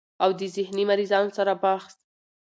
[0.23, 1.95] او د ذهني مريضانو سره بحث